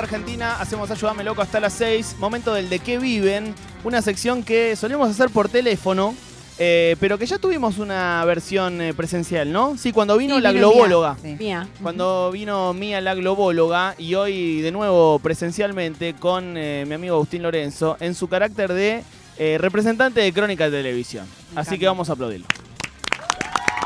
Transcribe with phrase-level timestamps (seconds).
[0.00, 0.60] República Argentina.
[0.60, 2.16] Hacemos Ayúdame Loco hasta las 6.
[2.18, 3.54] Momento del de qué viven.
[3.84, 6.14] Una sección que solemos hacer por teléfono,
[6.58, 9.76] eh, pero que ya tuvimos una versión eh, presencial, ¿no?
[9.76, 11.16] Sí, cuando vino Sí, la vino globóloga.
[11.22, 11.44] Mía, sí.
[11.44, 11.68] Mía.
[11.82, 17.42] Cuando vino Mía la globóloga y hoy de nuevo presencialmente con eh, mi amigo Agustín
[17.42, 19.02] Lorenzo en su carácter de
[19.38, 21.26] eh, representante de Crónica de Televisión.
[21.54, 22.46] Así que vamos a aplaudirlo.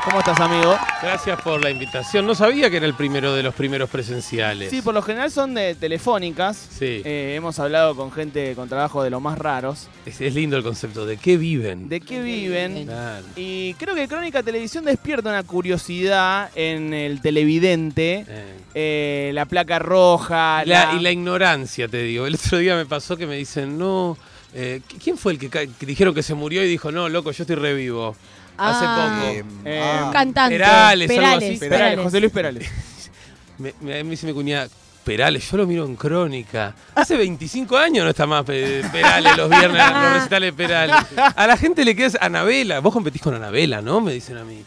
[0.05, 0.77] ¿Cómo estás, amigo?
[1.01, 2.27] Gracias por la invitación.
[2.27, 4.69] No sabía que era el primero de los primeros presenciales.
[4.69, 6.55] Sí, por lo general son de telefónicas.
[6.57, 7.01] Sí.
[7.03, 9.87] Eh, hemos hablado con gente con trabajo de los más raros.
[10.05, 11.07] Es, es lindo el concepto.
[11.07, 11.89] ¿De qué viven?
[11.89, 12.85] ¿De qué viven?
[12.85, 13.25] Claro.
[13.35, 18.25] Y creo que Crónica Televisión despierta una curiosidad en el televidente.
[18.27, 18.53] Eh.
[18.75, 20.63] Eh, la placa roja.
[20.65, 22.27] La- y la ignorancia, te digo.
[22.27, 24.17] El otro día me pasó que me dicen, no.
[24.53, 27.43] eh, ¿Quién fue el que, que dijeron que se murió y dijo, no, loco, yo
[27.43, 28.15] estoy revivo?
[28.57, 29.21] Hace Ah.
[29.41, 29.47] poco.
[29.65, 30.09] Eh, Ah.
[30.13, 30.57] Cantante.
[30.57, 31.57] Perales, algo así.
[31.57, 32.69] Perales, José Luis Perales.
[33.57, 34.67] Me, me, me dice mi cuñada,
[35.05, 36.75] Perales, yo lo miro en crónica.
[36.93, 40.95] Hace 25 años no está más Pe- Perales los viernes, los recitales de Perales.
[41.15, 42.79] A la gente le queda Anabela.
[42.81, 44.01] Vos competís con Anabela, ¿no?
[44.01, 44.63] Me dicen a mí.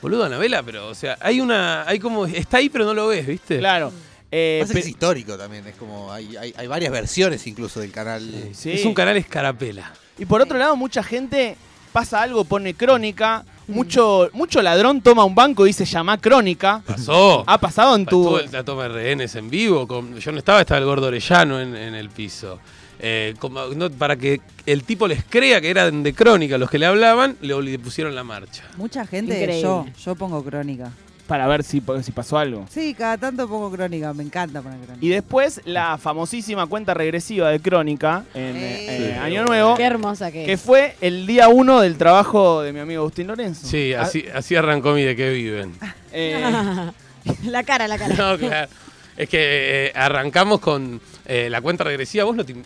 [0.00, 1.82] Boludo, Anabela, pero, o sea, hay una.
[1.86, 2.24] hay como.
[2.24, 3.58] Está ahí, pero no lo ves, ¿viste?
[3.58, 3.92] Claro.
[4.30, 7.80] Eh, Pasa que es pe- histórico también, es como hay, hay, hay varias versiones incluso
[7.80, 8.22] del canal.
[8.22, 8.50] Sí.
[8.54, 8.72] Sí.
[8.72, 9.92] Es un canal escarapela.
[10.16, 11.56] y por otro lado, mucha gente
[11.92, 13.44] pasa algo, pone crónica.
[13.68, 16.82] Mucho, mucho ladrón toma un banco y dice llama crónica.
[16.84, 17.44] Pasó.
[17.46, 18.36] Ha pasado en tu.
[18.36, 19.86] Estuvo la toma de rehenes en vivo.
[19.86, 22.58] con- yo no estaba, estaba el gordo Orellano en, en el piso.
[22.98, 26.78] Eh, como- no, para que el tipo les crea que eran de crónica los que
[26.80, 28.64] le hablaban, le, le pusieron la marcha.
[28.76, 29.62] Mucha gente, Increíble.
[29.62, 30.90] yo, yo pongo crónica.
[31.30, 32.66] Para ver si, si pasó algo.
[32.68, 34.98] Sí, cada tanto pongo crónica, me encanta poner crónica.
[35.06, 39.18] Y después la famosísima cuenta regresiva de Crónica en eh, Sí.
[39.20, 40.60] Año Nuevo, Qué hermosa que que es.
[40.60, 43.64] fue el día uno del trabajo de mi amigo Agustín Lorenzo.
[43.64, 45.72] Sí, Ah, así, así arrancó mi de qué viven.
[46.12, 46.90] eh,
[47.44, 48.14] la cara, la cara.
[48.18, 48.68] No, claro.
[49.16, 52.24] Es que eh, arrancamos con eh, la cuenta regresiva.
[52.24, 52.56] Vos no te-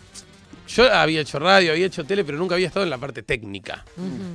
[0.75, 3.85] Yo había hecho radio, había hecho tele, pero nunca había estado en la parte técnica.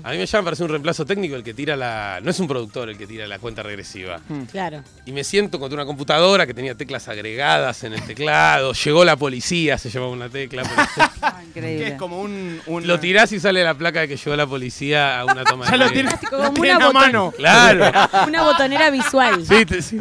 [0.05, 2.21] A mí me llama para ser un reemplazo técnico el que tira la.
[2.23, 4.21] No es un productor el que tira la cuenta regresiva.
[4.51, 4.83] Claro.
[5.07, 8.73] Y me siento contra una computadora que tenía teclas agregadas en el teclado.
[8.73, 10.63] Llegó la policía, se llevaba una tecla.
[10.63, 11.89] pero- Ah, que increíble.
[11.89, 12.61] es como un.
[12.67, 15.65] un- Lo tirás y sale la placa de que llegó la policía a una toma
[15.71, 15.95] Ya de lo tele.
[16.09, 17.33] tienes, Como lo una mano.
[17.37, 17.91] Claro.
[18.27, 19.45] Una botonera visual.
[19.47, 19.99] Sí, te- sí.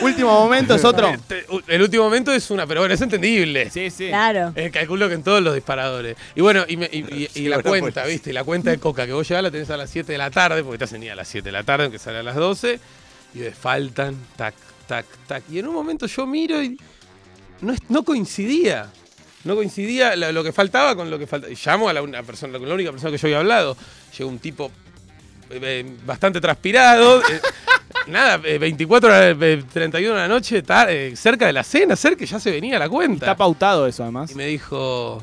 [0.00, 1.12] Último momento es otro.
[1.26, 3.68] Te- El último momento es una, pero bueno, es entendible.
[3.70, 4.08] Sí, sí.
[4.08, 4.52] Claro.
[4.56, 6.16] Eh, calculo que en todos los disparadores.
[6.34, 8.14] Y bueno, y, me- y- y- y Sí, la cuenta, pues.
[8.14, 8.30] ¿viste?
[8.30, 10.30] Y la cuenta de coca que vos llegás la tenés a las 7 de la
[10.30, 12.34] tarde, porque te hacen ir a las 7 de la tarde, aunque sale a las
[12.36, 12.80] 12.
[13.34, 14.54] Y faltan, tac,
[14.86, 15.42] tac, tac.
[15.50, 16.78] Y en un momento yo miro y
[17.60, 18.90] no, es- no coincidía.
[19.44, 21.52] No coincidía lo, lo que faltaba con lo que faltaba.
[21.64, 23.76] Llamo a la, una persona, con la única persona que yo había hablado.
[24.16, 24.70] Llegó un tipo
[25.50, 27.20] eh, eh, bastante transpirado.
[27.22, 27.40] eh,
[28.08, 30.62] nada, eh, 24 horas, eh, 31 de la noche,
[31.16, 33.26] cerca de la cena, cerca que ya se venía la cuenta.
[33.26, 34.30] Está pautado eso, además.
[34.32, 35.22] Y me dijo,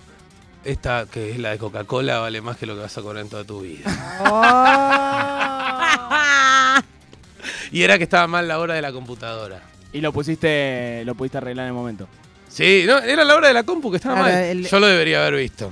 [0.65, 3.29] esta que es la de Coca-Cola vale más que lo que vas a cobrar en
[3.29, 3.85] toda tu vida.
[6.77, 6.81] Oh.
[7.71, 9.61] y era que estaba mal la hora de la computadora.
[9.93, 12.07] Y lo pusiste, lo pudiste arreglar en el momento.
[12.49, 14.43] Sí, no, era la hora de la compu que estaba Claro, mal.
[14.43, 15.71] el- Yo lo debería haber visto.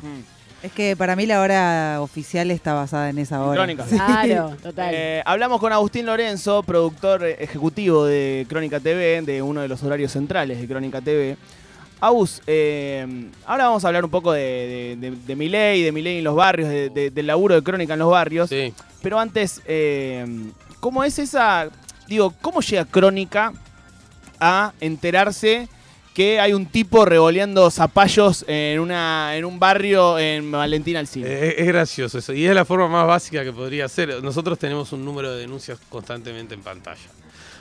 [0.62, 3.56] Es que para mí la hora oficial está basada en esa hora.
[3.56, 3.86] Crónica.
[3.86, 3.96] Sí.
[3.96, 4.90] Claro, total.
[4.94, 10.12] Eh, hablamos con Agustín Lorenzo, productor ejecutivo de Crónica TV, de uno de los horarios
[10.14, 11.38] centrales de Crónica TV.
[12.06, 16.24] Agus, eh, ahora vamos a hablar un poco de, de, de, de Milei, de en
[16.26, 18.50] los barrios, de- de- del laburo de Crónica en los barrios.
[18.50, 18.74] Sí.
[19.02, 20.26] Pero antes, eh,
[20.82, 21.70] ¿cómo es esa,
[22.08, 23.54] digo, cómo llega Crónica
[24.38, 25.70] a enterarse
[26.14, 31.26] que hay un tipo revoleando zapallos en, una, en un barrio en Valentín Alcina?
[31.28, 32.34] Eh, es gracioso eso.
[32.34, 34.22] Y es la forma más básica que podría ser.
[34.22, 37.00] Nosotros tenemos un número de denuncias constantemente en pantalla.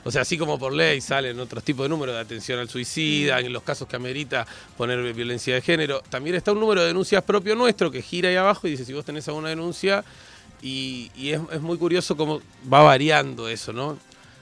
[0.05, 3.39] O sea, así como por ley salen otros tipos de números de atención al suicida,
[3.41, 4.47] en los casos que amerita
[4.77, 8.37] poner violencia de género, también está un número de denuncias propio nuestro que gira ahí
[8.37, 10.05] abajo y dice si vos tenés alguna denuncia.
[10.61, 12.41] Y, es, es muy curioso cómo
[12.73, 13.99] va variando eso, ¿no?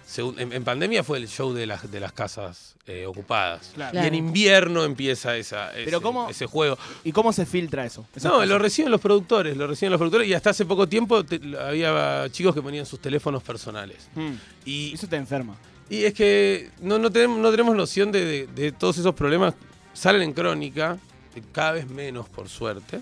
[0.06, 3.70] Según- en, en pandemia fue el show de las, de las casas eh, ocupadas.
[3.74, 4.02] Claro.
[4.02, 6.76] Y en invierno empieza esa, ese, Pero ¿cómo- ese juego.
[7.04, 8.04] ¿Y cómo se filtra eso?
[8.22, 8.48] No, cosas.
[8.48, 12.26] lo reciben los productores, lo reciben los productores y hasta hace poco tiempo te- había
[12.30, 14.08] chicos que ponían sus teléfonos personales.
[14.14, 14.30] Mm.
[14.64, 15.56] Y, Eso te enferma.
[15.88, 19.54] y es que no, no, tenemos, no tenemos noción de, de- de todos esos problemas.
[19.92, 20.98] Salen en crónica,
[21.36, 23.00] eh, cada vez menos por suerte,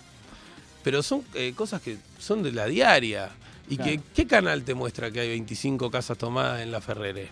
[0.83, 3.31] pero son eh, cosas que son de la diaria.
[3.71, 3.91] ¿Y Claro.
[3.93, 7.29] que, qué canal te muestra que hay 25 casas tomadas en la Ferrere?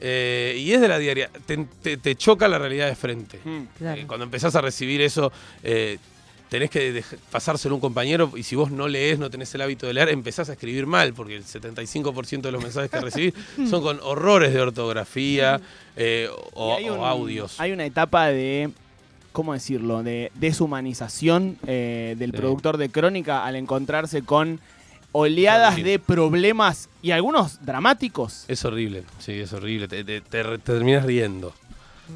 [0.00, 3.40] Eh, y es de la diaria, te, te- te choca la realidad de frente.
[3.44, 3.62] Mm.
[3.78, 4.00] Claro.
[4.00, 5.98] Eh, cuando empezás a recibir eso, eh,
[6.48, 9.86] tenés que pasárselo a un compañero y si vos no lees, no tenés el hábito
[9.86, 13.34] de leer, empezás a escribir mal, porque el 75% de los mensajes que recibís
[13.68, 15.60] son con horrores de ortografía
[16.54, 17.60] o, hay o audios.
[17.60, 18.70] Hay una etapa de,
[19.32, 20.02] ¿cómo decirlo?
[20.02, 22.36] De deshumanización del Sí.
[22.36, 24.60] productor de Crónica al encontrarse con
[25.12, 28.44] oleadas de problemas y algunos dramáticos.
[28.48, 29.88] Es horrible, sí, es horrible.
[29.88, 31.54] Te, te- te re- te terminas riendo.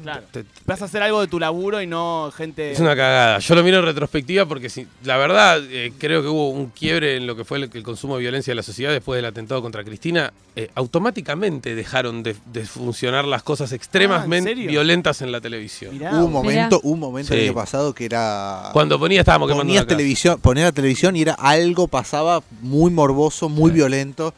[0.01, 0.23] Claro.
[0.31, 2.71] Te- Vas a hacer algo de tu laburo y no gente...
[2.71, 3.39] Es una cagada.
[3.39, 7.17] Yo lo miro en retrospectiva porque si- la verdad eh, creo que hubo un quiebre
[7.17, 9.61] en lo que fue el, el consumo de violencia de la sociedad después del atentado
[9.61, 10.33] contra Cristina.
[10.55, 14.69] Eh, automáticamente dejaron de, de funcionar las cosas extremadamente serio?
[14.69, 15.93] violentas en la televisión.
[15.93, 17.39] Mirá, Hubo un momento, un momento Sí.
[17.39, 18.69] el año pasado que era.
[18.73, 23.49] Cuando ponía estábamos quemando ponías televisión, ponía la televisión y era algo pasaba muy morboso,
[23.49, 24.33] muy violento.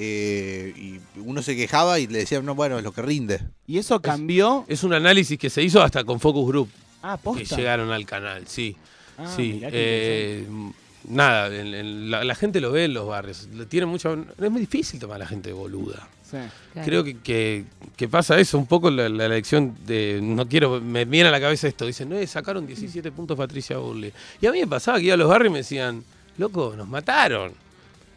[0.00, 3.40] Eh, y uno se quejaba y le decían, no, bueno, es lo que rinde.
[3.66, 4.64] Y eso cambió...
[4.68, 6.68] Es un análisis que se hizo hasta con Focus Group,
[7.02, 7.56] Ah, que posta.
[7.56, 8.76] llegaron al canal, sí.
[9.18, 9.60] Ah, sí.
[9.64, 10.46] eh,
[11.08, 13.48] nada, en- en la, la gente lo ve en los barrios.
[13.68, 16.08] Tiene mucha, es muy difícil tomar a la gente boluda.
[16.84, 17.64] Creo que, que-
[17.96, 20.20] que pasa eso, un poco la, la elección de.
[20.22, 20.78] No quiero.
[20.80, 21.86] Me viene a la cabeza esto.
[21.86, 24.12] Dicen, no, eh, sacaron 17 puntos Patricia Burley.
[24.40, 26.04] Y a mí me pasaba que iba a los barrios y me decían,
[26.36, 27.52] loco, nos mataron.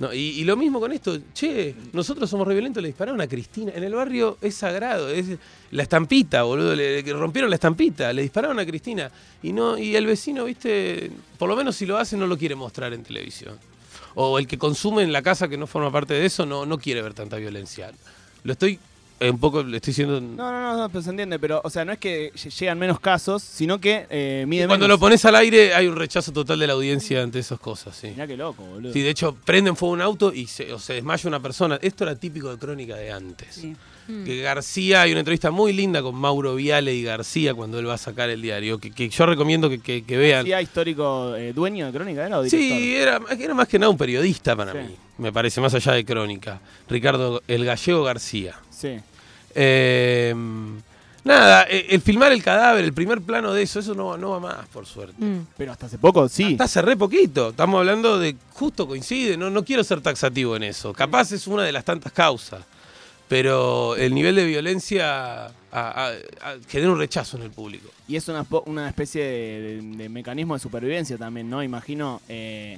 [0.02, 3.72] No, y, lo mismo con esto, che, nosotros somos re violentos, le dispararon a Cristina.
[3.76, 5.28] En el barrio es sagrado, es
[5.70, 9.12] la estampita, boludo, le, le rompieron la estampita, le dispararon a Cristina.
[9.44, 12.56] Y no, y el vecino, viste, por lo menos si lo hace, no lo quiere
[12.56, 13.60] mostrar en televisión.
[14.16, 16.80] O el que consume en la casa que no forma parte de eso, no, no
[16.80, 17.92] quiere ver tanta violencia.
[18.44, 18.80] Lo estoy
[19.30, 20.20] un poco, le estoy diciendo.
[20.20, 22.80] No, no, no, no, pero se entiende, pero, o sea, no es que lle- llegan
[22.80, 24.96] menos casos, sino que eh, mide Cuando menos.
[24.96, 28.08] lo pones al aire hay un rechazo total de la audiencia ante esas cosas, sí.
[28.08, 28.94] Mirá qué loco, boludo.
[28.94, 31.78] Sí, de hecho, prenden fuego un auto y se, o se desmaya una persona.
[31.82, 33.54] Esto era típico de crónica de antes.
[33.54, 33.76] Sí.
[34.26, 37.94] Que García, hay una entrevista muy linda con Mauro Viale y García cuando él va
[37.94, 40.40] a sacar el diario, que, que yo recomiendo que, que- que vean.
[40.40, 42.60] ¿García histórico eh, dueño de Crónica era o director?
[42.78, 44.80] Sí, era, era más que nada un periodista para Sí.
[44.80, 46.60] mí, me parece, más allá de crónica.
[46.90, 48.56] Ricardo, el gallego García.
[48.70, 48.98] Sí.
[49.56, 50.34] Eh,
[51.24, 54.40] nada, eh, el filmar el cadáver, el primer plano de eso, eso no, no va
[54.40, 55.16] más, por suerte.
[55.24, 55.48] Mm.
[55.58, 56.52] Pero hasta hace poco sí.
[56.54, 57.50] Hasta hace re poquito.
[57.50, 59.38] Estamos hablando de justo coincide.
[59.38, 60.94] No, no quiero ser taxativo en eso.
[60.94, 62.64] Capaz es una de las tantas causas.
[63.28, 67.90] Pero el nivel de violencia a- a- a- genera un rechazo en el público.
[68.08, 71.64] Y es una, una especie de, de- de mecanismo de supervivencia también, ¿no?
[71.64, 72.78] Imagino eh,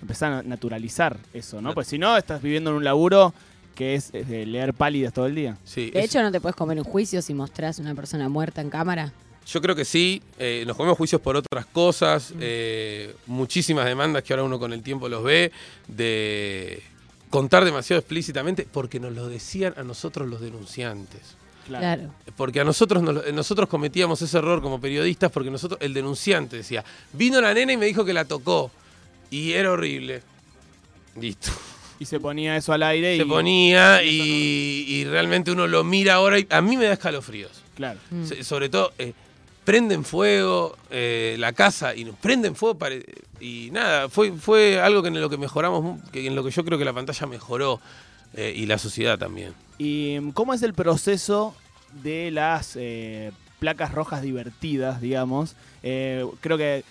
[0.00, 1.74] empezar a naturalizar eso, ¿no?
[1.74, 3.34] Pues si no, estás viviendo en un laburo
[3.78, 5.56] que es eh, leer pálidas todo el día.
[5.64, 8.60] Sí, De es- hecho, no te puedes comer un juicio si mostrás una persona muerta
[8.60, 9.12] en cámara.
[9.46, 10.20] yo creo que sí.
[10.38, 12.34] eh, nos comemos juicios por otras cosas.
[12.40, 15.52] eh, muchísimas demandas que ahora uno con el tiempo los ve.
[15.86, 16.82] De
[17.30, 21.36] contar demasiado explícitamente porque nos lo decían a nosotros los denunciantes.
[21.66, 22.10] Claro.
[22.36, 26.56] Porque a nosotros nos lo- nosotros cometíamos ese error como periodistas porque nosotros el denunciante
[26.56, 28.70] decía, vino la nena y me dijo que la tocó
[29.30, 30.22] y era horrible.
[31.20, 31.52] Listo.
[32.00, 33.18] Y se ponía eso al aire y...
[33.18, 37.50] Se ponía y, y realmente uno lo mira ahora y a mí me da escalofríos.
[37.74, 37.98] Claro.
[38.10, 38.24] Mm.
[38.24, 39.12] Se- sobre todo, eh,
[39.64, 43.04] prenden fuego eh, la casa y nos prenden fuego pare-
[43.40, 46.64] y nada, fue, fue algo que en lo que mejoramos, que en lo que yo
[46.64, 47.80] creo que la pantalla mejoró
[48.34, 49.52] eh, y la sociedad también.
[49.78, 51.54] ¿Y mm, cómo es el proceso
[52.02, 55.56] de las eh, placas rojas divertidas, digamos?
[55.82, 56.84] Eh, creo que,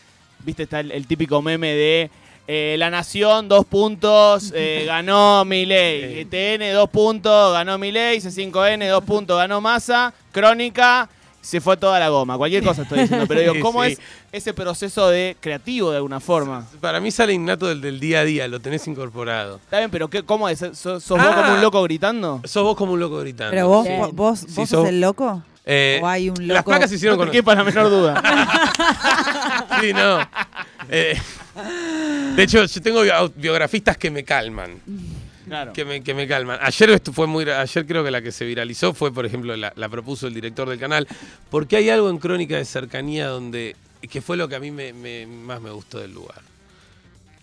[0.46, 2.10] viste, está el, el típico meme de
[2.48, 6.26] eh, La Nación, dos puntos, eh, ganó Milei.
[6.26, 8.20] TN, dos puntos, ganó Milei.
[8.20, 10.14] C5N, dos puntos, ganó Massa.
[10.32, 11.10] Crónica,
[11.42, 12.38] se fue toda la goma.
[12.38, 13.92] Cualquier cosa estoy diciendo, pero digo, ¿cómo Sí.
[13.94, 14.00] es
[14.32, 16.66] ese proceso de creativo de alguna forma?
[16.82, 19.58] Para mí sale innato del, del día a día, lo tenés incorporado.
[19.58, 20.60] Está bien, pero ¿qué, ¿cómo es?
[20.60, 21.36] ¿Sos, sos vos Ah.
[21.36, 22.42] como un loco gritando?
[22.46, 23.52] Sos vos como un loco gritando.
[23.52, 25.42] Pero vos, vos, vos, Sí, vos sos- sos el loco.
[25.70, 26.54] Eh, ¿O hay un loco?
[26.54, 27.32] Las placas se hicieron No con...
[27.32, 28.24] te quepa la menor duda.
[29.82, 30.20] Sí, no.
[30.90, 31.18] Eh,
[32.38, 34.80] de hecho, yo tengo bio- biografistas que me calman.
[35.46, 35.74] Claro.
[35.74, 36.60] Que me, que me calman.
[36.62, 37.50] Ayer esto fue muy.
[37.50, 40.70] Ayer creo que la que se viralizó fue, por ejemplo, la, la propuso el director
[40.70, 41.08] del canal.
[41.50, 43.76] Porque hay algo en Crónica de Cercanía donde.
[44.10, 46.42] que fue lo que a mí me, me- más me gustó del lugar.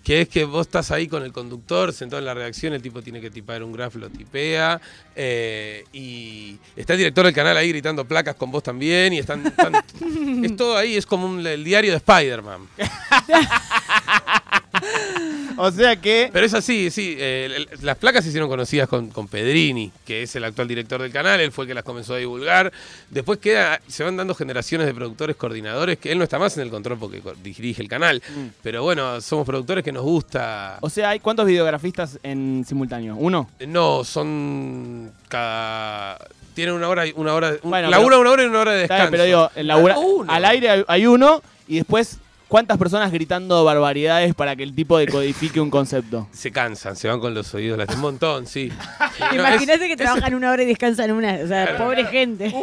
[0.02, 3.00] Que es que vos estás ahí con el conductor, sentado en la redacción, el tipo
[3.00, 4.78] tiene que tipar un graf, lo tipea.
[5.16, 9.14] eh, y está el director del canal ahí gritando placas con vos también.
[9.14, 9.46] Y están.
[9.46, 9.72] están-
[10.44, 12.68] es todo ahí, es como un- el diario de Spider-Man.
[15.56, 16.30] O sea que.
[16.32, 17.14] Pero es así, sí.
[17.16, 21.12] eh, las placas se hicieron conocidas con, con Pedrini, que es el actual director del
[21.12, 21.38] canal.
[21.40, 22.72] Él fue el que las comenzó a divulgar.
[23.08, 26.64] Después queda, se van dando generaciones de productores coordinadores, que él no está más en
[26.64, 28.20] el control porque dirige el canal.
[28.36, 28.46] Mm.
[28.64, 30.78] Pero bueno, somos productores que nos gusta.
[30.80, 33.14] O sea, ¿hay cuántos videografistas en simultáneo?
[33.14, 33.48] ¿Uno?
[33.64, 36.18] No, son cada.
[36.54, 37.50] Tienen una hora, y- una hora.
[37.62, 39.02] un- Bueno, labura pero- una hora y una hora de descanso.
[39.02, 42.18] bien, pero digo, labura- al aire hay, hay uno y después,
[42.54, 46.28] ¿Cuántas personas gritando barbaridades para que el tipo decodifique un concepto?
[46.30, 48.70] Se cansan, se van con los oídos, las- un montón, sí.
[49.18, 51.34] No, Imagínate es- que trabajan una hora y descansan una.
[51.42, 52.54] O sea, pobre gente.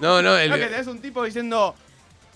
[0.00, 1.74] No, no, el- No, que tenés un tipo diciendo,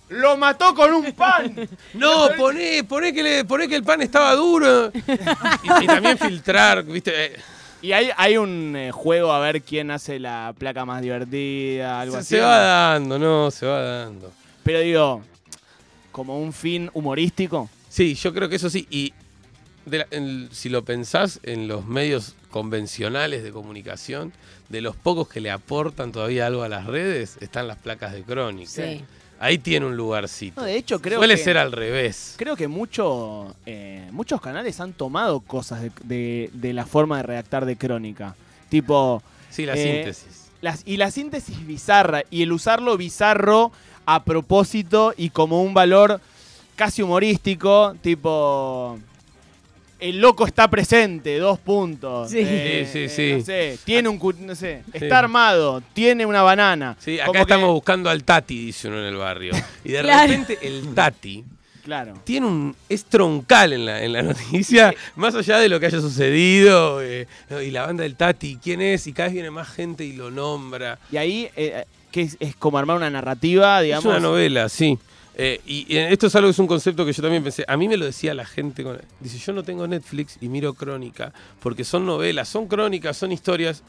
[0.09, 1.55] ¡lo mató con un pan!
[1.95, 4.91] no, poné, poné que, le, poné que el pan estaba duro.
[4.93, 7.27] Y, y también filtrar, ¿viste?
[7.27, 7.37] Eh,
[7.81, 12.15] Y hay, hay un eh, juego a ver quién hace la placa más divertida, algo
[12.15, 12.29] se, así.
[12.35, 14.33] se va dando, no, se va dando.
[14.65, 15.23] Pero digo,
[16.19, 17.71] como un fin humorístico.
[17.89, 18.87] Sí, yo creo que eso sí.
[18.91, 19.13] Y
[19.87, 24.33] de la- en- si lo pensás en los medios convencionales de comunicación,
[24.69, 28.23] de los pocos que le aportan todavía algo a las redes, están las placas de
[28.23, 28.71] crónica.
[28.71, 29.03] Sí.
[29.41, 30.61] Ahí tiene un lugarcito.
[30.61, 32.35] No, de hecho, creo Suele que, ser al revés.
[32.37, 37.23] creo que mucho, eh, muchos canales han tomado cosas de, de- de la forma de
[37.23, 38.35] redactar de crónica.
[38.69, 40.51] Tipo, Sí, la Eh, síntesis.
[40.61, 43.71] las, y la síntesis bizarra y el usarlo bizarro
[44.11, 46.19] a propósito y como un valor
[46.77, 48.99] casi humorístico, tipo
[50.01, 52.31] el loco está presente, dos puntos.
[52.31, 52.39] Sí.
[52.41, 54.99] Eh, Sí, sí, eh, no sé, tiene un no sé, Sí.
[55.05, 56.97] está armado, tiene una banana.
[57.01, 59.53] Sí, Como acá que- estamos buscando al Tati, dice uno en el barrio.
[59.85, 60.23] Y de Claro.
[60.31, 61.45] repente el Tati
[61.85, 62.15] Claro.
[62.25, 62.77] tiene un.
[62.89, 67.03] es troncal en la, en la noticia, más allá de lo que haya sucedido.
[67.03, 67.27] eh,
[67.63, 69.07] y la banda del Tati, ¿quién es?
[69.07, 70.99] Y cada vez viene más gente y lo nombra.
[71.13, 74.05] Y ahí eh, que es, es como armar una narrativa, digamos.
[74.07, 74.99] Es una novela, sí.
[75.41, 77.65] Eh, y, y esto es algo, es un concepto que yo también pensé.
[77.69, 78.83] A mí me lo decía la gente.
[78.83, 83.31] con- dice, yo no tengo Netflix y miro crónica, porque son novelas, son crónicas, son
[83.33, 83.83] historias.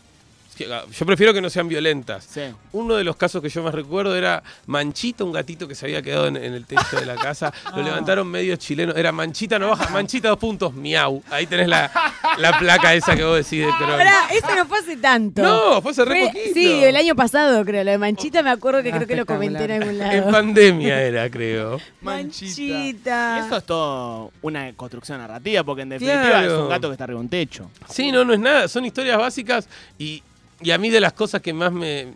[0.71, 2.25] Ah, Yo prefiero que no sean violentas.
[2.29, 2.41] Sí.
[2.71, 6.01] Uno de los casos que yo más recuerdo era Manchita, un gatito que se había
[6.01, 7.53] quedado en, en el techo de la casa.
[7.75, 8.95] Lo levantaron medios chilenos.
[8.97, 11.21] Era Manchita no baja, Manchita dos puntos, miau.
[11.29, 11.91] Ahí tenés la,
[12.37, 13.97] la placa esa que vos decís de crónica.
[13.97, 15.41] Pará, eso no fue hace tanto.
[15.41, 16.53] No, fue hace re Fue- poquito.
[16.53, 17.83] Sí, el año pasado creo.
[17.83, 20.31] Lo de Manchita me acuerdo que Ah, creo que lo comenté en algún En lado.
[20.31, 21.79] pandemia era, creo.
[22.01, 23.37] Manchita.
[23.43, 26.47] Y eso es todo una construcción narrativa, porque en definitiva Claro.
[26.55, 27.69] es un gato que está arriba de un techo.
[27.89, 28.67] Sí, no, no es nada.
[28.67, 30.21] Son historias básicas y,
[30.61, 32.13] y a mí de las cosas que más me...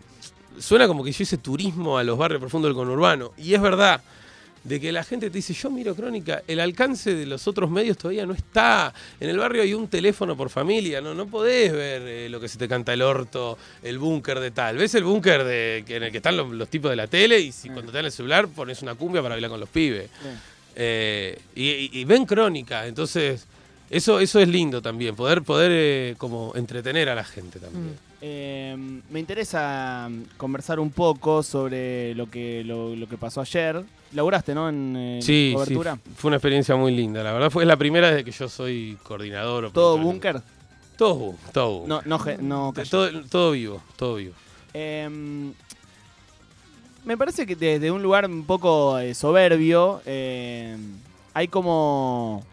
[0.60, 3.32] Suena como que yo hice turismo a los barrios profundos del conurbano.
[3.38, 4.02] Y es verdad,
[4.64, 7.98] de que la gente te dice, yo miro crónica, el alcance de los otros medios
[7.98, 8.94] todavía no está.
[9.20, 12.48] En el barrio hay un teléfono por familia, no, no podés ver eh, lo que
[12.48, 14.78] se te canta el orto, el búnker de tal.
[14.78, 17.40] Ves el búnker de, que- en el que están los, los tipos de la tele
[17.40, 20.10] y si cuando te dan el celular pones una cumbia para bailar con los pibes.
[20.76, 23.46] Eh, y, y- y ven crónica, entonces
[23.90, 27.98] eso, eso es lindo también, poder, poder eh, como entretener a la gente también.
[28.26, 28.78] Eh,
[29.10, 33.84] me interesa conversar un poco sobre lo que, lo, lo que pasó ayer.
[34.14, 34.70] Laburaste, ¿no?
[34.70, 35.98] En eh, Sí, sí, cobertura.
[36.16, 39.66] fue una experiencia muy linda, la verdad fue la primera desde que yo soy coordinador.
[39.66, 40.42] o ¿Todo búnker?
[40.98, 41.84] Todo búnker, todo.
[41.86, 44.34] No, no, no todo, todo vivo, todo vivo.
[44.74, 45.52] Eh,
[47.04, 50.78] me parece que desde un lugar un poco eh, soberbio eh,
[51.34, 52.46] hay como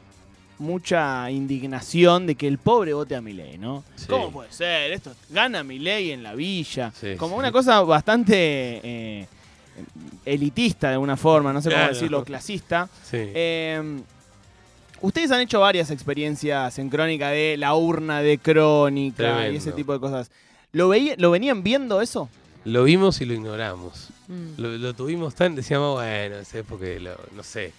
[0.61, 3.83] mucha indignación de que el pobre vote a Milei, ¿no?
[3.97, 4.07] Sí.
[4.09, 4.93] ¿Cómo puede ser?
[4.93, 6.93] Esto gana Milei en la villa.
[6.99, 7.39] Sí, como sí.
[7.41, 8.35] una cosa bastante
[8.83, 9.27] eh,
[10.25, 11.95] elitista de alguna forma, no sé cómo Claro.
[11.95, 12.89] decirlo, clasista.
[13.03, 13.17] Sí.
[13.19, 14.01] Eh,
[15.01, 19.93] ustedes han hecho varias experiencias en crónica de la urna de crónica y ese tipo
[19.93, 20.31] de cosas.
[20.73, 22.29] ¿Lo, veía, ¿Lo venían viendo eso?
[22.65, 24.11] Lo vimos y lo ignoramos.
[24.29, 24.61] Mm.
[24.61, 27.73] Lo, lo tuvimos tan, decíamos, bueno, sé porque lo- no sé.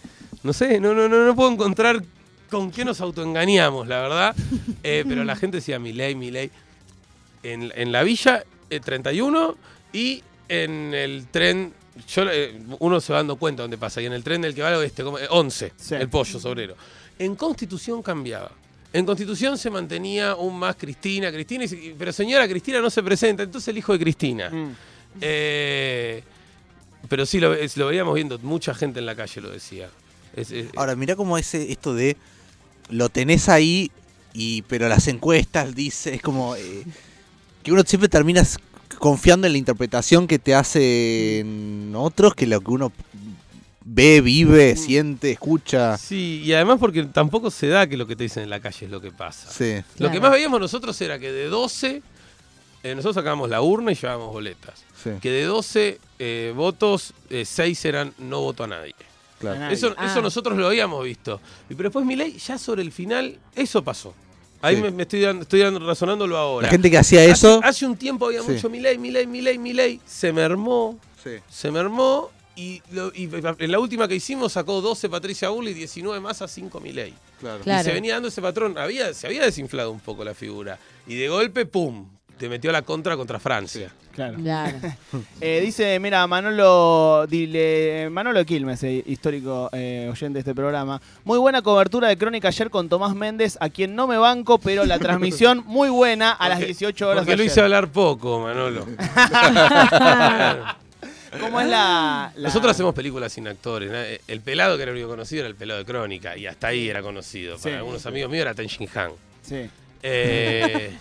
[0.43, 2.01] No sé, no, no, no, no puedo encontrar
[2.51, 4.35] con qué nos autoengañamos, la verdad.
[4.83, 6.49] Eh, pero la gente decía mi ley, mi ley.
[7.43, 9.55] En, en la villa, eh, 31
[9.93, 11.73] y en el tren.
[12.07, 14.01] Yo, eh, uno se va dando cuenta dónde pasa.
[14.01, 15.95] Y en el tren del que va al oeste, como, eh, 11, Sí.
[15.95, 16.75] el pollo sobrero.
[17.19, 18.51] En Constitución cambiaba.
[18.93, 23.43] En Constitución se mantenía un más Cristina, Cristina, y pero señora Cristina no se presenta,
[23.43, 24.49] entonces el hijo de Cristina.
[24.49, 24.75] Mm.
[25.21, 26.23] Eh,
[27.07, 29.89] pero sí, lo, lo veíamos viendo, mucha gente en la calle lo decía.
[30.35, 32.17] Es- es- Ahora, mirá cómo es esto de
[32.91, 33.91] lo tenés ahí,
[34.33, 36.83] y pero las encuestas dice, es como eh,
[37.63, 38.45] que uno siempre termina
[38.99, 42.91] confiando en la interpretación que te hacen otros que lo que uno
[43.83, 45.97] ve, vive, siente, escucha.
[45.97, 48.85] sí, y además porque tampoco se da que lo que te dicen en la calle
[48.85, 49.49] es lo que pasa.
[49.51, 49.83] Sí.
[49.97, 52.01] Lo que más veíamos nosotros era que de 12,
[52.83, 54.83] eh, nosotros sacábamos la urna y llevábamos boletas.
[55.03, 58.95] Sí, Que de 12 eh, votos, 6 eran no voto a nadie.
[59.41, 59.73] Claro.
[59.73, 60.05] Eso, Ah.
[60.05, 61.41] eso nosotros lo habíamos visto.
[61.69, 64.13] Y pero después Milei, ya sobre el final, eso pasó.
[64.61, 64.81] Ahí Sí.
[64.83, 66.67] me, me estoy, dando- estoy dando- razonándolo ahora.
[66.67, 67.59] La gente que hacía Hace- eso.
[67.63, 68.51] Hace, un tiempo había Sí.
[68.51, 69.99] mucho Milei, Milei, Milei, Milei.
[70.05, 71.31] Se mermó, Sí.
[71.49, 72.29] se mermó.
[72.55, 73.29] Y, lo- y
[73.59, 77.13] en la última que hicimos sacó 12 Patricia Bull y 19 más a 5 Milei.
[77.39, 77.63] Claro.
[77.63, 77.81] Claro.
[77.81, 78.77] Y se venía dando ese patrón.
[78.77, 80.77] Había, se había desinflado un poco la figura.
[81.07, 82.07] Y de golpe, ¡pum!
[82.41, 83.91] Te metió la contra contra Francia.
[84.15, 84.37] Claro.
[84.41, 84.77] Claro.
[85.41, 90.99] Eh, dice, mira, Manolo, dile, Manolo Quilmes, eh, histórico eh, oyente de este programa.
[91.23, 94.85] Muy buena cobertura de Crónica ayer con Tomás Méndez, a quien no me banco, pero
[94.85, 97.23] la transmisión muy buena a las Porque- 18 horas.
[97.25, 98.85] Porque lo hice hablar poco, Manolo.
[101.39, 103.89] ¿Cómo es la, la- Nosotros hacemos películas sin actores.
[103.91, 103.97] ¿no?
[104.27, 106.35] El pelado que era el único conocido era el pelado de Crónica.
[106.37, 107.57] Y hasta ahí era conocido.
[107.57, 107.63] Sí.
[107.65, 109.11] Para algunos amigos míos era Ten Shin Han.
[109.41, 109.69] Sí.
[110.03, 110.97] Eh,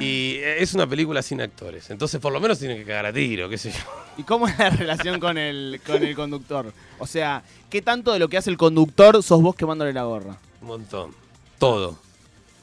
[0.00, 1.90] y es una película sin actores.
[1.90, 3.78] Entonces, por lo menos tienen que cagar a tiro, qué sé yo.
[4.18, 6.72] ¿Y cómo es la relación con el, con el conductor?
[6.98, 10.36] O sea, ¿qué tanto de lo que hace el conductor sos vos quemándole la gorra?
[10.60, 11.12] Un montón.
[11.58, 11.98] Todo.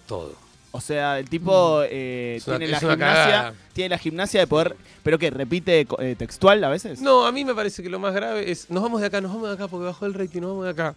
[0.08, 0.34] Todo.
[0.72, 4.76] O sea, el tipo eh, Es una- tiene la gimnasia, tiene la gimnasia de poder,
[5.04, 7.00] pero que repite eh, textual a veces.
[7.00, 9.32] No, a mí me parece que lo más grave es, nos vamos de acá, nos
[9.32, 10.96] vamos de acá porque bajó el rating, nos vamos de acá.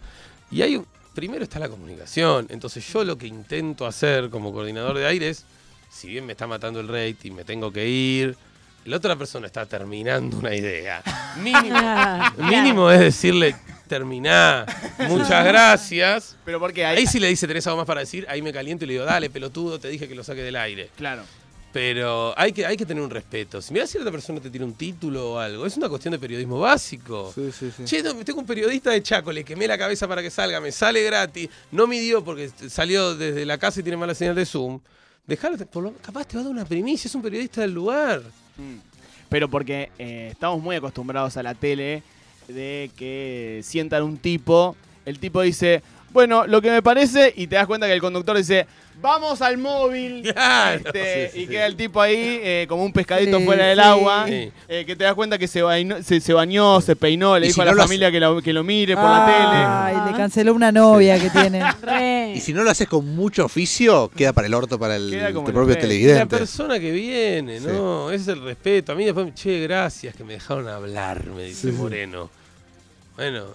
[0.49, 2.45] Y hay un, primero está la comunicación.
[2.51, 5.45] Entonces yo lo que intento hacer como coordinador de aire es,
[5.89, 8.37] si bien me está matando el rating, me tengo que ir,
[8.85, 11.01] la otra persona está terminando una idea.
[11.37, 13.55] Mínimo, mínimo es decirle,
[13.87, 14.63] terminá,
[15.09, 16.37] muchas gracias.
[16.45, 18.85] Pero porque hay, Ahí sí le dice, tenés algo más para decir, ahí me caliento
[18.85, 20.91] y le digo, dale, pelotudo, te dije que lo saque del aire.
[20.97, 21.23] Claro.
[21.73, 23.61] Pero hay que, hay que tener un respeto.
[23.61, 26.19] Si mira si otra persona te tiene un título o algo, es una cuestión de
[26.19, 27.31] periodismo básico.
[27.35, 27.83] Sí, sí, sí.
[27.85, 30.71] Che, no, tengo un periodista de Chaco, le quemé la cabeza para que salga, me
[30.71, 34.79] sale gratis, no midió porque salió desde la casa y tiene mala señal de Zoom.
[35.27, 38.21] Dejalo, por lo- capaz te va a dar una primicia, es un periodista del lugar.
[38.57, 38.77] Mm.
[39.29, 42.01] Pero porque eh, estamos muy acostumbrados a la tele
[42.47, 45.83] de que sientan un tipo, el tipo dice,
[46.17, 48.65] bueno, lo que me parece, y te das cuenta que el conductor dice,
[48.99, 50.23] vamos al móvil.
[50.33, 50.81] Claro.
[50.83, 51.47] Este, Sí, sí, y sí.
[51.51, 53.83] queda el tipo ahí eh, como un pescadito Sí, fuera del sí.
[53.83, 54.51] agua, Sí.
[54.67, 57.61] eh, que te das cuenta que se bañó, se, se bañó, se peinó, le dijo
[57.61, 59.99] si a la familia que lo, que lo mire por la tele.
[60.01, 61.61] Ay, le canceló una novia que tiene.
[61.83, 62.33] Re.
[62.35, 65.33] Y si no lo haces con mucho oficio, queda para el orto para el, el
[65.33, 65.75] propio rey.
[65.75, 66.35] La televidente.
[66.37, 68.09] persona que viene, ¿no?
[68.09, 68.93] Ese es el respeto.
[68.93, 71.71] A mí después, che, gracias que me dejaron hablar, me dice.
[71.71, 72.31] Moreno.
[73.15, 73.45] Bueno,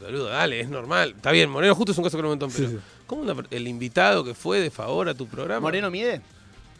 [0.00, 1.14] boludo, dale, es normal.
[1.16, 2.80] Está bien, Moreno justo es un caso que no me montón, pero Sí, sí.
[3.06, 5.60] ¿cómo una el invitado que fue de favor a tu programa?
[5.60, 6.20] Moreno mide.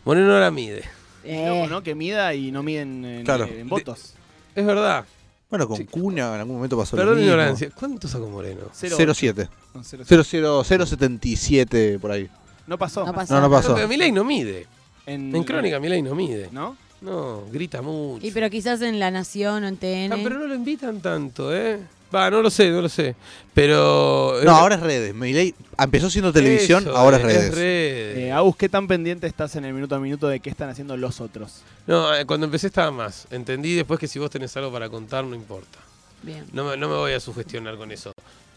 [0.05, 0.85] Moreno no la mide.
[1.25, 1.83] Eh, Loco, ¿no?
[1.83, 3.45] Que mida y no miden en, Claro.
[3.47, 4.15] en votos.
[4.55, 5.05] Es verdad.
[5.51, 5.85] Bueno, con Sí.
[5.87, 7.33] Cunha en algún momento pasó lo Perdón la mismo.
[7.35, 7.71] ignorancia.
[7.75, 8.63] ¿Cuánto sacó Moreno?
[8.73, 9.49] Cero- 07.
[9.75, 12.29] no, cero- 00 077 por ahí.
[12.67, 13.05] No pasó.
[13.05, 13.35] no pasó.
[13.35, 13.75] No, no pasó.
[13.75, 14.67] Pero Milei no mide.
[15.07, 16.49] En, En Crónica Milei no mide.
[16.53, 16.77] ¿No?
[17.01, 18.27] No, grita mucho.
[18.27, 20.13] Y pero quizás en La Nación o en TN.
[20.13, 21.79] Ah, pero no lo invitan tanto, ¿eh?
[22.15, 23.15] Va, no lo sé, no lo sé.
[23.55, 24.41] Pero.
[24.43, 25.15] No, ahora es redes.
[25.15, 27.55] Milei empezó siendo televisión, Eso, ahora es es redes.
[27.55, 28.19] redes.
[28.19, 30.97] Eh, Agus, ¿qué tan pendiente estás en el minuto a minuto de qué están haciendo
[30.97, 31.63] los otros?
[31.87, 33.27] No, eh, cuando empecé estaba más.
[33.31, 35.79] Entendí después que si vos tenés algo para contar, no importa.
[36.23, 36.45] Bien.
[36.53, 38.13] No me, no me voy a sugestionar con eso.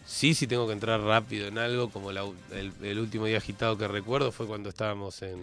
[0.06, 3.78] Sí, sí tengo que entrar rápido en algo, como la el, el último día agitado
[3.78, 5.40] que recuerdo fue cuando estábamos en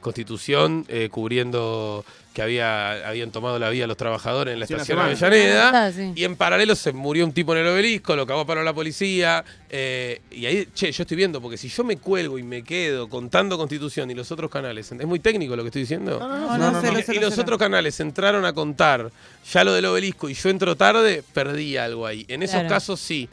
[0.00, 4.98] Constitución, eh, cubriendo que había habían tomado la vía los trabajadores en la Sí, estación
[4.98, 5.10] semana.
[5.16, 5.86] Avellaneda.
[5.86, 6.12] Ah, sí.
[6.14, 8.72] Y en paralelo se murió un tipo en el obelisco, lo cagó a paro la
[8.72, 9.44] policía.
[9.68, 13.08] eh, y ahí, che, yo estoy viendo, porque si yo me cuelgo y me quedo
[13.08, 16.18] contando Constitución y los otros canales, ¿es muy técnico lo que estoy diciendo?
[16.20, 19.10] No, no, no, y, y los otros canales entraron a contar
[19.52, 22.24] ya lo del obelisco y yo entro tarde, perdí algo ahí.
[22.28, 22.68] En esos Claro.
[22.68, 23.28] casos sí.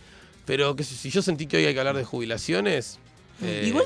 [0.45, 2.99] Pero que si si yo sentí que hoy hay que hablar de jubilaciones.
[3.43, 3.85] eh, Igual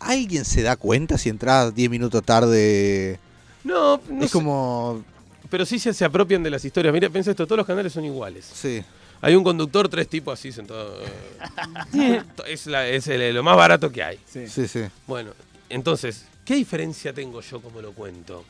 [0.00, 3.18] alguien se da cuenta si entras 10 minutos tarde.
[3.64, 5.04] No, no es sé, como.
[5.50, 6.92] pero sí se, se apropian de las historias.
[6.92, 8.44] Mira, piensa esto, todos los canales son iguales.
[8.52, 8.82] Sí.
[9.22, 11.06] Hay un conductor, tres tipos así sentados.
[11.94, 14.18] eh, es la- es el- lo más barato que hay.
[14.26, 14.48] Sí.
[14.48, 14.80] Sí, sí.
[15.06, 15.32] Bueno,
[15.68, 18.44] entonces, ¿qué diferencia tengo yo como lo cuento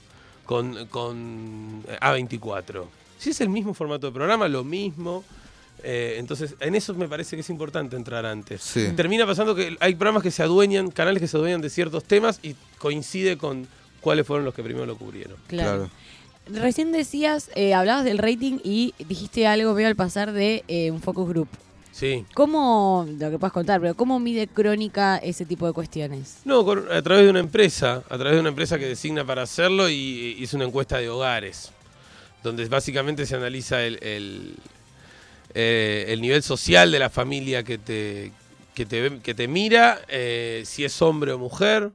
[0.47, 2.85] con, con A24?
[3.19, 5.25] Si es el mismo formato de programa, lo mismo.
[5.85, 8.63] Eh, entonces, en eso me parece que es importante entrar antes.
[8.63, 8.89] Sí.
[8.97, 12.41] Termina pasando que hay programas que se adueñan, canales que se adueñan de ciertos temas
[12.43, 13.67] y coincide con
[14.01, 15.37] cuáles fueron los que primero lo cubrieron.
[15.47, 15.89] Claro.
[15.89, 15.91] Claro.
[16.63, 21.01] Recién decías, eh, hablabas del rating y dijiste algo, veo al pasar de eh, un
[21.01, 21.49] focus group.
[21.93, 22.25] Sí.
[22.35, 26.39] ¿Cómo, lo que puedas contar, pero cómo mide Crónica ese tipo de cuestiones?
[26.45, 29.43] No, con- a través de una empresa, a través de una empresa que designa para
[29.43, 31.71] hacerlo y y hizo una encuesta de hogares,
[32.43, 34.55] donde básicamente se analiza el, el,
[35.55, 38.33] eh, el nivel social de la familia que te,
[38.75, 41.91] que te, que te mira, eh, si es hombre o mujer,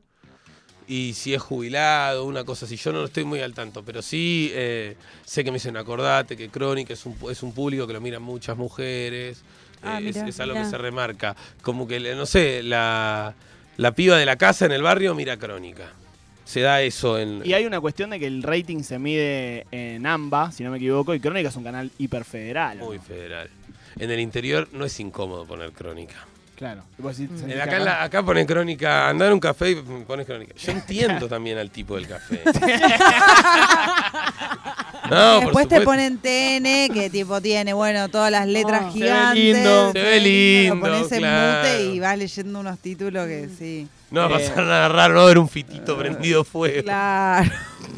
[0.88, 2.78] y si es jubilado, una cosa así.
[2.78, 6.50] Yo no estoy muy al tanto, pero sí eh, sé que me dicen, acordate que
[6.50, 9.44] Crónica es un, es un público que lo miran muchas mujeres,
[9.82, 10.64] Ah, es, algo mirá.
[10.66, 11.36] que se remarca.
[11.62, 13.36] Como que, no sé, la,
[13.78, 15.92] la piba de la casa en el barrio mira Crónica.
[16.46, 17.42] Se da eso en...
[17.44, 20.78] Y hay una cuestión de que el rating se mide en AMBA, si no me
[20.78, 22.82] equivoco, y Crónica es un canal hiperfederal.
[22.82, 23.04] ¿o Muy no?
[23.04, 23.50] federal.
[23.98, 26.28] En el interior no es incómodo poner Crónica.
[26.56, 26.84] Claro.
[26.98, 27.50] Decís, Mm.
[27.52, 30.54] Eh, Acá, en la- acá ponen crónica, andar un café y pones crónica.
[30.58, 30.72] Yo
[31.20, 32.42] entiendo también al tipo del café.
[35.10, 38.92] no, Después te ponen TN, que tipo tiene, bueno, todas las letras Oh.
[38.94, 39.44] Se ve gigantes.
[39.44, 39.92] lindo.
[39.92, 41.58] Se ve lindo, Lo pones en claro.
[41.70, 43.88] mute y vas leyendo unos títulos que sí.
[44.12, 44.48] No va a Eh.
[44.48, 46.84] pasar nada raro, no va a haber un fitito prendido fuego.
[46.84, 47.52] Claro.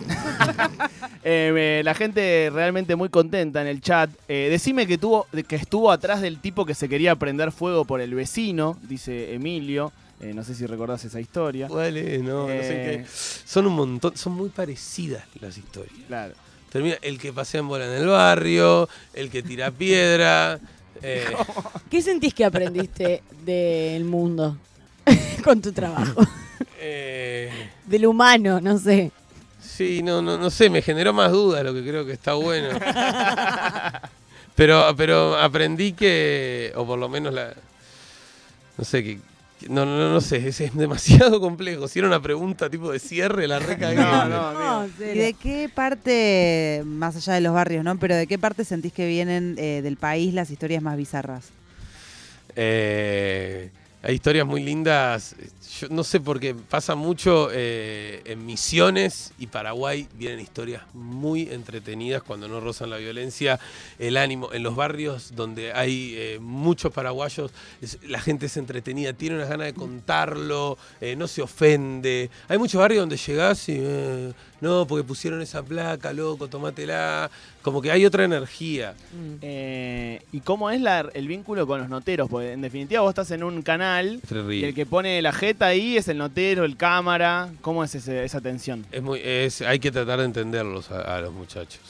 [1.29, 4.09] Eh, la gente realmente muy contenta en el chat.
[4.29, 7.99] Eh, decime que tuvo, que estuvo atrás del tipo que se quería prender fuego por
[7.99, 9.91] el vecino, dice Emilio.
[10.21, 11.67] Eh, no sé si recordás esa historia.
[11.67, 12.21] ¿Cuál es?
[12.23, 12.97] No, no sé Eh.
[13.03, 13.05] qué.
[13.45, 15.93] Son un montón, son muy parecidas las historias.
[16.07, 16.33] Claro.
[16.71, 20.59] Termina el que pasea en bola en el barrio, el que tira piedra.
[21.01, 21.25] eh,
[21.91, 24.57] ¿Qué sentís que aprendiste del mundo
[25.43, 26.21] con tu trabajo?
[26.79, 27.51] eh,
[27.85, 29.11] Del humano, no sé.
[29.61, 32.69] Sí, no, no, no sé, me generó más dudas, lo que creo que está bueno.
[34.55, 37.53] Pero, pero aprendí que, o por lo menos la.
[38.77, 39.19] No sé, que.
[39.59, 41.87] que- No, no, no sé, es, es demasiado complejo.
[41.87, 43.95] Si era una pregunta tipo de cierre, la recagué.
[43.97, 44.93] No, no, amigo.
[44.99, 47.97] ¿Y de qué parte, más allá de los barrios, ¿no?
[47.99, 51.49] Pero de qué parte sentís que vienen eh, del país las historias más bizarras?
[52.55, 53.69] Eh,
[54.07, 55.35] hay historias muy lindas.
[55.81, 60.07] Yo no sé por qué pasa mucho eh, en Misiones y Paraguay.
[60.13, 63.59] Vienen historias muy entretenidas cuando no rozan la violencia.
[63.99, 67.51] El ánimo en los barrios donde hay eh, muchos paraguayos,
[68.03, 72.29] la gente es entretenida, tiene unas ganas de contarlo, eh, no se ofende.
[72.47, 74.33] Hay muchos barrios donde llegás y.
[74.61, 77.29] no, porque pusieron esa placa, loco, tomátela.
[77.61, 78.93] Como que hay otra energía.
[79.41, 82.29] Eh, ¿Y cómo es la- el vínculo con los noteros?
[82.29, 84.19] Porque en definitiva vos estás en un canal
[84.61, 87.49] y el que pone la jeta ahí es el notero, el cámara.
[87.61, 88.85] ¿Cómo es ese- esa tensión?
[88.91, 91.81] Es muy, es, hay que tratar de entenderlos a, a los muchachos.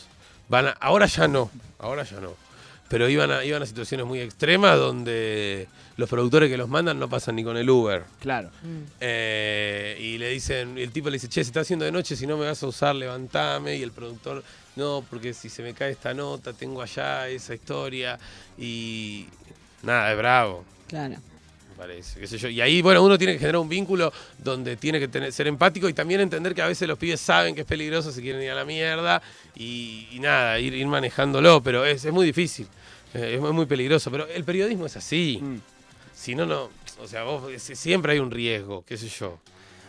[0.49, 1.49] Van a- ahora ya no,
[1.80, 2.34] ahora ya no.
[2.89, 7.10] Pero iban a, iban a situaciones muy extremas donde los productores que los mandan no
[7.10, 8.04] pasan ni con el Uber.
[8.19, 8.50] Claro.
[9.02, 12.26] Eh, y le dicen, el tipo le dice, che, se está haciendo de noche, si
[12.26, 13.76] no me vas a usar, levantame.
[13.76, 14.43] Y el productor,
[14.76, 18.17] no, porque si se me cae esta nota, tengo allá esa historia.
[18.58, 19.28] Y
[19.84, 21.15] nada, es bravo Claro.
[21.78, 22.20] Parece.
[22.20, 22.50] qué sé yo.
[22.50, 25.88] Y ahí, bueno, uno tiene que generar un vínculo donde tiene que tener, ser empático
[25.88, 28.52] y también entender que a veces los pibes saben que es peligroso, se quieren ir
[28.52, 29.22] a la mierda
[29.56, 32.68] y, y nada, ir, ir manejándolo, pero es, es muy difícil.
[33.13, 35.40] Eh, es muy- peligroso, pero el periodismo es así.
[35.42, 35.56] Mm.
[36.13, 36.70] Si no, no.
[37.00, 39.40] O sea, vos, si- siempre hay un riesgo, qué sé yo.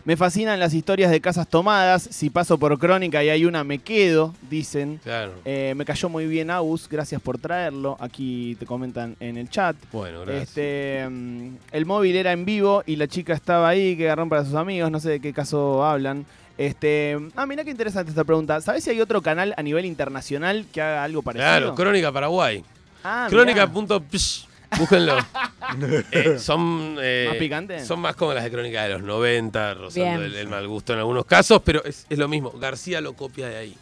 [0.04, 2.02] Me fascinan las historias de casas tomadas.
[2.10, 5.00] Si paso por crónica y hay una, me quedo, dicen.
[5.02, 5.32] Claro.
[5.44, 6.88] Eh, me cayó muy bien, Agus.
[6.88, 7.96] Gracias por traerlo.
[8.00, 9.76] Aquí te comentan en el chat.
[9.92, 10.48] Bueno, gracias.
[10.48, 14.44] Este, mm, el móvil era en vivo y la chica estaba ahí, que agarraron para
[14.44, 16.24] sus amigos, no sé de qué caso hablan.
[16.56, 18.60] Este, ah, mira qué interesante esta pregunta.
[18.60, 21.48] ¿Sabes si hay otro canal a nivel internacional que haga algo parecido?
[21.48, 22.64] Claro, Crónica Paraguay.
[23.04, 23.44] ah, mirá.
[23.54, 24.47] Crónica.psh.
[24.76, 25.16] Búsquenlo.
[26.12, 27.84] Eh, son, eh, ¿Más picante?
[27.84, 31.00] son más como las de Crónica de los 90, rozando el, el mal gusto en
[31.00, 32.50] algunos casos, pero es, es lo mismo.
[32.52, 33.76] García lo copia de ahí.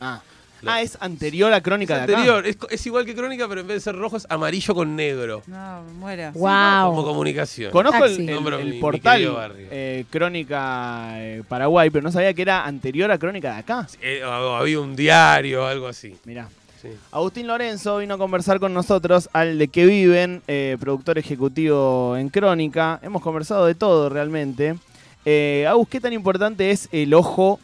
[0.00, 0.20] Ah.
[0.62, 2.20] Lo- Ah, es anterior a Crónica Es de acá.
[2.22, 4.94] anterior, es, es igual que Crónica, pero en vez de ser rojo es amarillo con
[4.94, 5.42] negro.
[5.48, 6.32] No, me muero.
[6.34, 6.46] Como
[6.94, 7.04] Wow.
[7.04, 7.72] comunicación.
[7.72, 8.32] Conozco el, Taxi.
[8.60, 13.52] el- mi- portal eh, Crónica eh, Paraguay, pero no sabía que era anterior a Crónica
[13.54, 13.88] de acá.
[14.00, 16.16] Eh, había un diario o algo así.
[16.24, 16.48] Mirá.
[16.84, 16.90] Sí.
[17.12, 22.28] Agustín Lorenzo vino a conversar con nosotros, al de que viven, eh, productor ejecutivo en
[22.28, 23.00] Crónica.
[23.02, 24.76] Hemos conversado de todo realmente.
[25.24, 27.58] Eh, Agus, ¿qué tan importante es el ojo?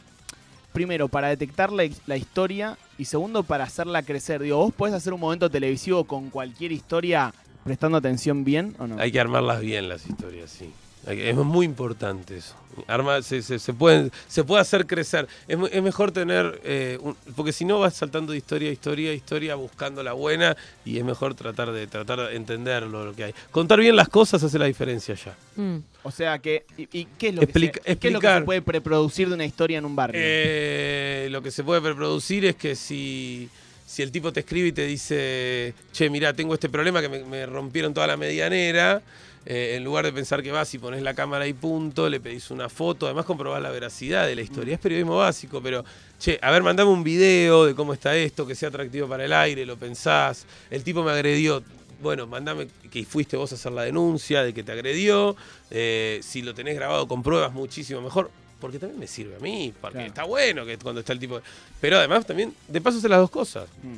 [0.73, 4.41] Primero, para detectar la, la historia y segundo, para hacerla crecer.
[4.41, 8.99] Digo, ¿vos podés hacer un momento televisivo con cualquier historia prestando atención bien o no?
[8.99, 10.73] Hay que armarlas bien las historias, sí.
[11.07, 12.55] Es muy importante eso.
[12.87, 15.27] Arma, se, se, se pueden, se puede hacer crecer.
[15.49, 19.15] Es, mejor tener, eh, un- porque si no vas saltando de historia a historia a
[19.15, 23.35] historia buscando la buena y es mejor tratar de tratar de entenderlo lo que hay.
[23.51, 25.35] Contar bien las cosas hace la diferencia ya.
[25.57, 25.79] Mm.
[26.03, 28.41] O sea, que, ¿y, y qué, es lo que se, qué es lo que se
[28.43, 30.21] puede preproducir de una historia en un barrio?
[30.23, 33.49] Eh, lo que se puede reproducir es que si,
[33.91, 37.25] si el tipo te escribe y te dice, che, mira, tengo este problema que me,
[37.25, 39.03] me rompieron toda la medianera,
[39.45, 42.53] eh, en lugar de pensar que vas y pones la cámara y punto, le pedís
[42.53, 44.75] una foto, además comprobás la veracidad de la historia.
[44.75, 45.85] Es periodismo básico, pero,
[46.21, 49.33] che, a ver, mandame un video de cómo está esto, que sea atractivo para el
[49.33, 51.61] aire, lo pensás, el tipo me agredió.
[52.01, 55.35] Bueno, mandame que fuiste vos a hacer la denuncia de que te agredió.
[55.73, 58.31] eh, si lo tenés grabado con pruebas, muchísimo mejor.
[58.61, 60.09] Porque también me sirve a mí, porque Claro.
[60.09, 61.41] está bueno que cuando está el tipo.
[61.81, 63.69] Pero además también, de paso, hacer las dos cosas.
[63.83, 63.97] Mm.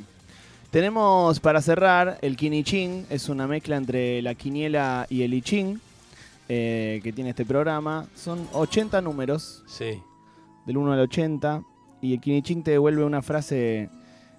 [0.71, 5.79] Tenemos para cerrar el Kinichín, es una mezcla entre la quiniela y el Ichín
[6.49, 8.07] eh, que tiene este programa.
[8.15, 10.01] Son 80 números, Sí.
[10.65, 11.63] del 1 al 80,
[12.01, 13.89] y el Kinichín te devuelve una frase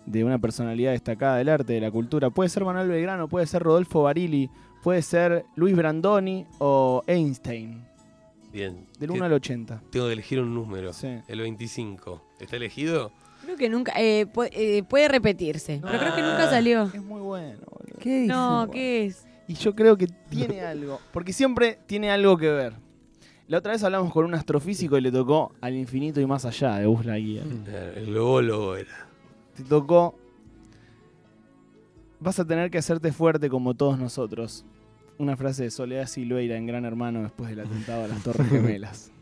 [0.06, 2.30] de una personalidad destacada del arte, de la cultura.
[2.30, 4.50] Puede ser Manuel Belgrano, puede ser Rodolfo Barili,
[4.82, 7.84] puede ser Luis Brandoni o Einstein.
[8.54, 8.86] Bien.
[8.98, 9.82] Del ¿Qué- 1 al 80.
[9.90, 10.92] Tengo que elegir un número.
[10.92, 11.18] Sí.
[11.28, 12.22] El 25.
[12.40, 13.10] ¿Está elegido?
[13.42, 13.92] Creo que nunca.
[14.00, 15.80] eh, eh, puede repetirse.
[15.82, 16.84] Pero creo que nunca salió.
[16.84, 17.98] Es muy bueno, boludo.
[18.00, 18.26] ¿Qué dice?
[18.32, 19.26] No, ¿qué es?
[19.48, 21.00] Y yo creo que tiene algo.
[21.12, 22.72] Porque siempre tiene algo que ver.
[23.48, 26.76] La otra vez hablamos con un astrofísico y le tocó al infinito y más allá
[26.76, 27.44] de Buzz Lightyear.
[27.66, 29.06] Eh, El globólogo era.
[29.54, 30.16] Te tocó.
[32.20, 34.64] Vas a tener que hacerte fuerte como todos nosotros.
[35.16, 39.12] Una frase de Soledad Silveira en Gran Hermano después del atentado a las Torres Gemelas.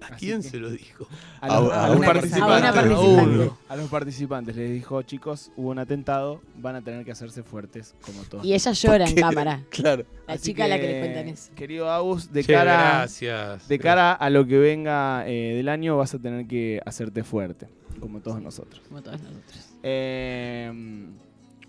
[0.00, 1.06] ¿A quién que- se lo dijo?
[1.42, 2.64] A los, A- a a los una participantes.
[2.70, 3.76] A participante.
[3.76, 8.22] los participantes les dijo, chicos, hubo un atentado, van a tener que hacerse fuertes como
[8.22, 8.42] todos.
[8.46, 9.60] Y ella llora en cámara.
[9.70, 10.04] Claro.
[10.26, 11.52] La Así chica a la que le cuentan eso.
[11.54, 13.68] Querido Agus, de Che, cara, gracias.
[13.68, 17.68] de cara a lo que venga eh, del año vas a tener que hacerte fuerte,
[18.00, 18.80] como todos nosotros.
[18.88, 19.68] Como todos nosotros.
[19.82, 20.72] Eh,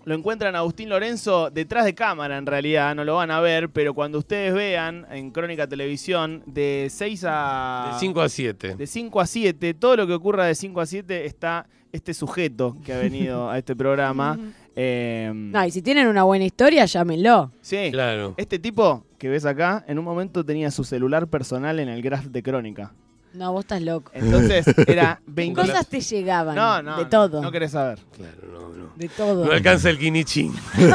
[0.04, 3.70] lo encuentran a Agustín Lorenzo detrás de cámara, en realidad, no lo van a ver,
[3.70, 7.90] pero cuando ustedes vean en Crónica Televisión, de 6 a...
[7.94, 8.74] De 5 a 7.
[8.76, 12.76] de 5 a 7, todo lo que ocurra de 5 a 7 está este sujeto
[12.84, 14.36] que ha venido a este programa.
[14.76, 17.52] Eh, No, y si tienen una buena historia, llámenlo.
[17.60, 18.34] sí, Claro.
[18.36, 22.24] este tipo que ves acá, en un momento tenía su celular personal en el graph
[22.26, 22.92] de Crónica.
[23.34, 24.10] No, vos estás loco.
[24.14, 25.60] Entonces era 20...
[25.60, 26.54] Cosas te llegaban.
[26.54, 27.42] No, no, de todo.
[27.42, 27.98] No, querés saber.
[28.16, 28.92] Claro, no, no.
[28.94, 29.44] de todo.
[29.44, 30.54] No alcanza el quinichín.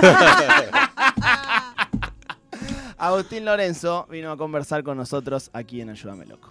[2.97, 6.49] Agustín Lorenzo vino a conversar con nosotros aquí en Ayúdame Loco.